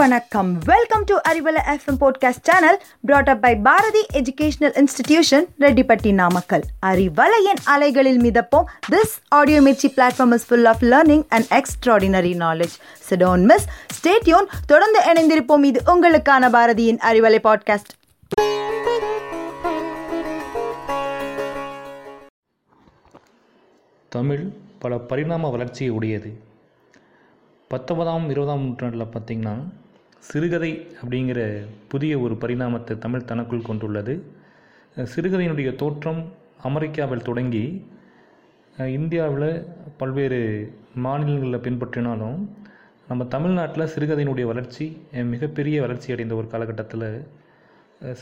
[0.00, 0.58] வணக்கம்.
[0.64, 7.60] Welcome to Arivalai FM podcast channel brought up by Bharathi educational institution Rettipatti Namakkal அறிவலையின்
[7.64, 8.64] அலைகளில் மிதப்போம்.
[8.90, 12.76] This audio Mirchi platform is full of learning and extraordinary knowledge
[13.10, 13.66] சிடோன் miss
[13.98, 15.64] stay tuned தொடர்ந்து இணைந்திருப்போம்.
[15.64, 17.92] இது உங்களுக்கான பாரதியின் Arivalai podcast
[24.08, 24.48] Tamil
[24.78, 26.40] பல பரிணாம வளர்ச்சியை உடையது.
[27.68, 29.54] பத்தொன்பதாம் இருபதாம் நூற்றாண்டில் பார்த்திங்கன்னா
[30.28, 30.70] சிறுகதை
[31.00, 31.40] அப்படிங்கிற
[31.92, 34.14] புதிய ஒரு பரிணாமத்தை தமிழ் தனக்குள் கொண்டுள்ளது.
[35.12, 36.20] சிறுகதையினுடைய தோற்றம்
[36.68, 37.64] அமெரிக்காவில் தொடங்கி
[38.98, 39.50] இந்தியாவில்
[40.00, 40.40] பல்வேறு
[41.04, 42.38] மாநிலங்களில் பின்பற்றினாலும்
[43.08, 44.84] நம்ம தமிழ்நாட்டில் சிறுகதையினுடைய வளர்ச்சி
[45.32, 47.08] மிகப்பெரிய வளர்ச்சி அடைந்த ஒரு காலகட்டத்தில்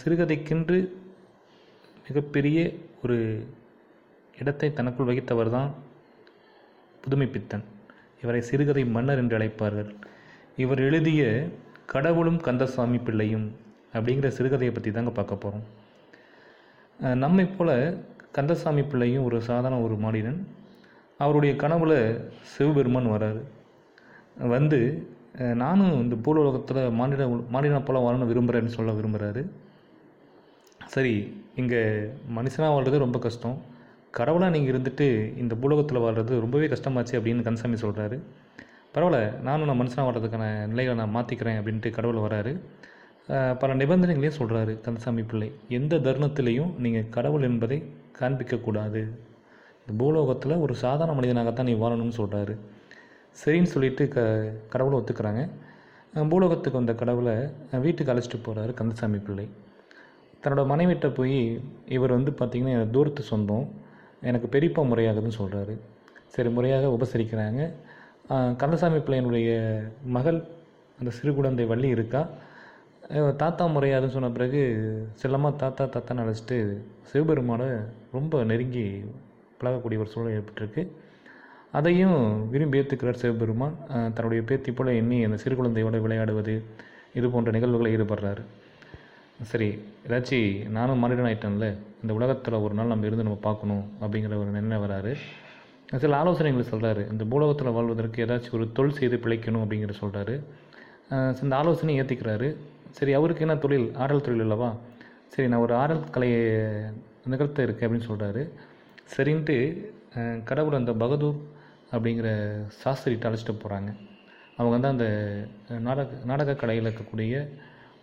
[0.00, 0.78] சிறுகதைக்கென்று
[2.08, 2.58] மிகப்பெரிய
[3.04, 3.16] ஒரு
[4.38, 5.70] இடத்தை தனக்குள் வகித்தவர் தான்
[7.04, 7.64] புதுமைப்பித்தன்.
[8.22, 9.90] இவரை சிறுகதை மன்னர் என்று அழைப்பார்கள்.
[10.62, 11.22] இவர் எழுதிய
[11.92, 13.46] கடவுளும் கந்தசாமி பிள்ளையும்
[13.96, 15.66] அப்படிங்கிற சிறுகதையை பற்றி தாங்க பார்க்க போகிறோம்
[17.22, 17.76] நம்மை போல்
[18.36, 20.40] கந்தசாமி பிள்ளையும் ஒரு சாதாரண ஒரு மாடினன்
[21.20, 21.92] அவருடைய கனவுல
[22.52, 23.40] சிவபெருமான் வராரு.
[24.54, 24.78] வந்து
[25.62, 27.22] நானும் இந்த பூலோகத்தில் மாநில
[27.54, 29.42] மாநிலம் போல் வாழணும் விரும்புகிறேன்னு சொல்ல விரும்புகிறாரு
[30.94, 31.14] சரி
[31.60, 31.82] இங்கே
[32.36, 33.56] மனுஷனாக வாழ்றது ரொம்ப கஷ்டம்.
[34.18, 35.06] கடவுளாக நீங்கள் இருந்துட்டு
[35.42, 38.18] இந்த பூலோகத்தில் வாழ்கிறது ரொம்பவே கஷ்டமாச்சு அப்படின்னு கந்தசாமி சொல்கிறாரு
[38.98, 42.52] பரவாயில்ல நானும் நான் மனுஷனாக வர்றதுக்கான நிலைகளை நான் மாற்றிக்கிறேன் அப்படின்ட்டு கடவுள் வராரு
[43.60, 45.48] பல நிபந்தனைகளையும் சொல்கிறாரு கந்தசாமி பிள்ளை.
[45.78, 47.78] எந்த தருணத்திலையும் நீங்கள் கடவுள் என்பதை
[48.18, 49.00] காண்பிக்கக்கூடாது.
[49.80, 52.54] இந்த பூலோகத்தில் ஒரு சாதாரண மனிதனாகத்தான் நீ வாழணும்னு சொல்கிறாரு
[53.42, 54.24] சரின்னு சொல்லிட்டு க
[54.72, 55.42] கடவுளை ஒத்துக்கிறாங்க.
[56.32, 57.34] பூலோகத்துக்கு வந்த கடவுளை
[57.86, 59.46] வீட்டுக்கு அழைச்சிட்டு போகிறாரு கந்தசாமி பிள்ளை.
[60.42, 61.38] தன்னோட மனைவிட்ட போய்
[61.96, 63.68] இவர் வந்து பார்த்திங்கன்னா தூரத்து சொந்தம்
[64.30, 65.76] எனக்கு பெரியப்பா முறையாகுதுன்னு சொல்கிறாரு
[66.34, 67.62] சரி முறையாக உபசரிக்கிறாங்க.
[68.60, 69.50] கந்தசாமி பிள்ளையனுடைய
[70.16, 70.38] மகள்
[70.98, 72.22] அந்த சிறு குழந்தை வள்ளி இருக்கா?
[73.42, 74.60] தாத்தா முறையாதுன்னு சொன்ன பிறகு
[75.20, 76.58] செல்லமாக தாத்தா தாத்தான்னு அழைச்சிட்டு
[77.10, 77.68] சிவபெருமானை
[78.16, 78.84] ரொம்ப நெருங்கி
[79.60, 80.82] பழகக்கூடிய ஒரு சூழல் ஏற்பட்டிருக்கு.
[81.78, 82.18] அதையும்
[82.52, 83.76] விரும்பி ஏற்றுக்கிறார் சிவபெருமான்.
[84.16, 86.54] தன்னுடைய பேத்தி போல எண்ணி அந்த சிறு குழந்தையோடு விளையாடுவது
[87.18, 88.42] இது போன்ற நிகழ்வுகளை ஈடுபடுறாரு.
[89.50, 89.68] சரி
[90.06, 91.66] ஏதாச்சும் நானும் மனிதன் ஆயிட்டேன்ல
[92.02, 95.12] இந்த உலகத்தில் ஒரு நாள் நம்ம இருந்து நம்ம பார்க்கணும் அப்படிங்கிற ஒரு நினைவு வராரு.
[96.02, 100.34] சில ஆலோசனைகளை சொல்கிறாரு இந்த பூலோகத்தில் வாழ்வதற்கு ஏதாச்சும் ஒரு தொழில் செய்து பிழைக்கணும் அப்படிங்கிற சொல்கிறாரு
[101.44, 102.48] இந்த ஆலோசனையை ஏற்றிக்கிறாரு
[102.96, 103.86] சரி அவருக்கு என்ன தொழில்?
[104.02, 104.68] ஆடல் தொழில் அல்லவா?
[105.32, 106.42] சரி நான் ஒரு ஆடல் கலையை
[107.32, 108.42] நிகழ்த்த இருக்கேன் அப்படின்னு சொல்கிறாரு
[109.14, 109.56] சரின்ட்டு
[110.50, 111.38] கடவுள் அந்த பகதூர்
[111.94, 112.28] அப்படிங்கிற
[112.82, 113.90] சாஸ்திரிட்டு அழைச்சிட்டு போகிறாங்க
[114.58, 115.06] அவங்க வந்து அந்த
[115.88, 117.34] நாடக நாடக கலையில் இருக்கக்கூடிய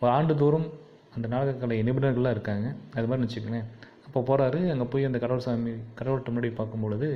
[0.00, 0.66] ஒரு ஆண்டுதோறும்
[1.16, 2.66] அந்த நாடகக்கலை நிபுணர்கள்லாம் இருக்காங்க.
[2.96, 3.66] அது மாதிரி வச்சுக்கோங்களேன்.
[4.06, 7.08] அப்போ போகிறாரு அங்கே போய் அந்த கடவுள் சாமி கடவுள்கிட்ட முன்னாடி பார்க்கும்பொழுது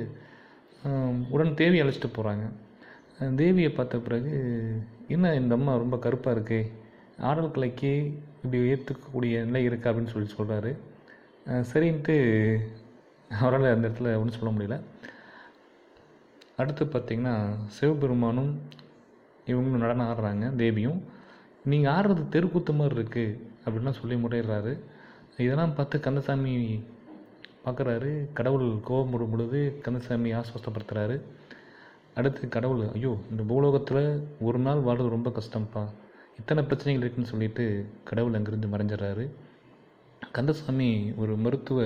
[1.33, 2.45] உடன் தேவி அழைச்சிட்டு போகிறாங்க
[3.41, 4.33] தேவியை பார்த்த பிறகு
[5.15, 6.61] என்ன இந்த அம்மா ரொம்ப கருப்பாக இருக்கே?
[7.29, 7.91] ஆடல் கலைக்கு
[8.43, 10.71] இப்படி ஏற்றுக்கக்கூடிய நிலை இருக்கா அப்படின்னு சொல்லி சொல்கிறாரு
[11.71, 12.15] சரின்ட்டு
[13.31, 14.75] அவரால் அந்த இடத்துல ஒன்றும் சொல்ல முடியல.
[16.61, 17.35] அடுத்து பார்த்திங்கன்னா
[17.77, 18.51] சிவபெருமானும்
[19.51, 20.99] இவங்களும் நடனம் ஆடுறாங்க தேவியும்.
[21.71, 24.73] நீங்கள் ஆடுறது தெருக்கூத்து மாதிரி இருக்குது அப்படின்லாம் சொல்லி முறையிடுறாரு.
[25.43, 26.53] இதெல்லாம் பார்த்து கந்தசாமி
[27.67, 28.11] பார்க்குறாரு.
[28.37, 31.15] கடவுள் கோபப்படும் பொழுது கந்தசாமி ஆஸ்வஸ்தப்படுத்துகிறாரு
[32.19, 34.03] அடுத்து கடவுள் ஐயோ இந்த பூலோகத்தில்
[34.47, 35.83] ஒரு நாள் வாழ்றது ரொம்ப கஷ்டம்ப்பா.
[36.39, 37.65] இத்தனை பிரச்சனைகள் இருக்குன்னு சொல்லிட்டு
[38.09, 39.25] கடவுள் அங்கேருந்து மறைஞ்சிடறாரு.
[40.35, 40.89] கந்தசாமி
[41.21, 41.79] ஒரு மருத்துவ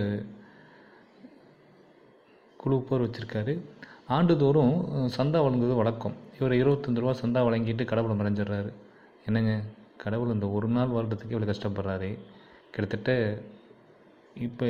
[2.61, 3.53] குழு போர் வச்சுருக்காரு.
[4.15, 4.75] ஆண்டுதோறும்
[5.17, 6.15] சந்தா வழங்குவது வழக்கம்.
[6.39, 8.71] இவர் இருபத்தஞ்சு ரூபா சந்தா வழங்கிட்டு கடவுளை மறைஞ்சிடுறாரு.
[9.27, 9.53] என்னங்க
[10.03, 12.11] கடவுள் இந்த ஒரு நாள் வாழ்கிறதுக்கு இவ்வளோ கஷ்டப்படுறாரு.
[12.73, 13.11] கிட்டத்தட்ட
[14.35, 14.67] இப்போ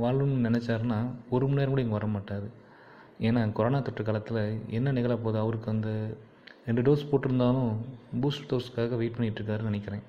[0.00, 0.98] வாழணும்னு நினச்சாருன்னா
[1.30, 2.46] ஒரு மணி நேரம் கூட இங்கே வர மாட்டார்
[3.20, 5.38] ஏன்னா கொரோனா தொற்று காலத்தில் என்ன நிகழப்போகுது?
[5.44, 5.90] அவருக்கு அந்த
[6.64, 7.70] ரெண்டு டோஸ் போட்டிருந்தாலும்
[8.20, 10.02] பூஸ்ட் டோஸ்க்காக வெயிட் பண்ணிகிட்ருக்காருன்னு நினைக்கிறேன்.